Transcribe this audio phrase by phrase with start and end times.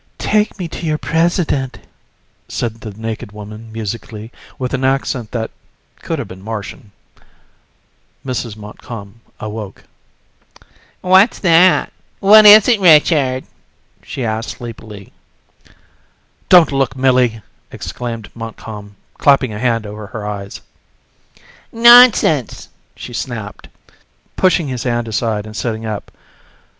[0.17, 1.77] "Take me to your President,"
[2.47, 5.51] said the naked woman musically, with an accent that
[5.97, 6.91] could have been Martian.
[8.25, 8.57] Mrs.
[8.57, 9.83] Montcalm awoke.
[11.01, 11.93] "What's that?
[12.19, 13.43] What is it, Richard?"
[14.01, 15.13] she asked sleepily.
[16.49, 20.61] "Don't look, Millie!" exclaimed Montcalm, clapping a hand over her eyes.
[21.71, 23.67] "Nonsense!" she snapped,
[24.35, 26.09] pushing his hand aside and sitting up.